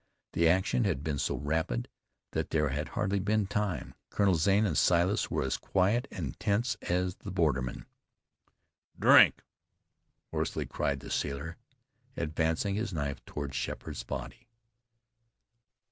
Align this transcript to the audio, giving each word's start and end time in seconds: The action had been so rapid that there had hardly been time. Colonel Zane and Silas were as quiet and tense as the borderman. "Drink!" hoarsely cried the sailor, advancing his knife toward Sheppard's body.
The 0.33 0.49
action 0.49 0.83
had 0.85 1.03
been 1.03 1.19
so 1.19 1.35
rapid 1.35 1.87
that 2.31 2.49
there 2.49 2.69
had 2.69 2.87
hardly 2.97 3.19
been 3.19 3.45
time. 3.45 3.93
Colonel 4.09 4.33
Zane 4.33 4.65
and 4.65 4.75
Silas 4.75 5.29
were 5.29 5.43
as 5.43 5.57
quiet 5.57 6.07
and 6.09 6.39
tense 6.39 6.73
as 6.81 7.17
the 7.17 7.29
borderman. 7.29 7.85
"Drink!" 8.99 9.43
hoarsely 10.31 10.65
cried 10.65 11.01
the 11.01 11.11
sailor, 11.11 11.57
advancing 12.17 12.73
his 12.73 12.91
knife 12.91 13.23
toward 13.25 13.53
Sheppard's 13.53 14.01
body. 14.01 14.47